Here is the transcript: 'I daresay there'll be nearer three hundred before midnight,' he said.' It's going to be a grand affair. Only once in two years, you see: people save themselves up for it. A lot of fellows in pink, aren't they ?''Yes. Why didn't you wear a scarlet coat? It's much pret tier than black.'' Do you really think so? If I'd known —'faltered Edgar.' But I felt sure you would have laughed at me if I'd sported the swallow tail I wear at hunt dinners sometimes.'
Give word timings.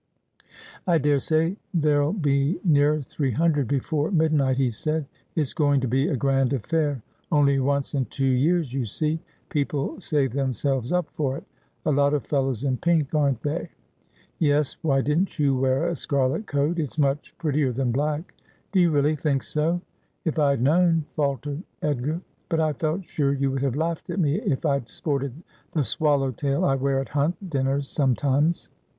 'I 0.87 0.97
daresay 0.97 1.57
there'll 1.75 2.11
be 2.11 2.59
nearer 2.63 3.03
three 3.03 3.33
hundred 3.33 3.67
before 3.67 4.09
midnight,' 4.09 4.57
he 4.57 4.71
said.' 4.71 5.05
It's 5.35 5.53
going 5.53 5.79
to 5.81 5.87
be 5.87 6.07
a 6.07 6.15
grand 6.17 6.53
affair. 6.53 7.03
Only 7.31 7.59
once 7.59 7.93
in 7.93 8.05
two 8.05 8.25
years, 8.25 8.73
you 8.73 8.83
see: 8.83 9.19
people 9.49 10.01
save 10.01 10.33
themselves 10.33 10.91
up 10.91 11.07
for 11.11 11.37
it. 11.37 11.43
A 11.85 11.91
lot 11.91 12.15
of 12.15 12.25
fellows 12.25 12.63
in 12.63 12.77
pink, 12.77 13.13
aren't 13.13 13.43
they 13.43 13.69
?''Yes. 14.39 14.75
Why 14.81 15.01
didn't 15.01 15.37
you 15.37 15.55
wear 15.55 15.87
a 15.87 15.95
scarlet 15.95 16.47
coat? 16.47 16.79
It's 16.79 16.97
much 16.97 17.37
pret 17.37 17.53
tier 17.53 17.71
than 17.71 17.91
black.'' 17.91 18.33
Do 18.71 18.79
you 18.79 18.89
really 18.89 19.15
think 19.15 19.43
so? 19.43 19.81
If 20.25 20.39
I'd 20.39 20.63
known 20.63 21.05
—'faltered 21.15 21.61
Edgar.' 21.83 22.21
But 22.49 22.59
I 22.59 22.73
felt 22.73 23.05
sure 23.05 23.33
you 23.33 23.51
would 23.51 23.61
have 23.61 23.75
laughed 23.75 24.09
at 24.09 24.19
me 24.19 24.39
if 24.41 24.65
I'd 24.65 24.89
sported 24.89 25.43
the 25.73 25.83
swallow 25.83 26.31
tail 26.31 26.65
I 26.65 26.73
wear 26.73 26.97
at 26.99 27.09
hunt 27.09 27.51
dinners 27.51 27.87
sometimes.' 27.87 28.69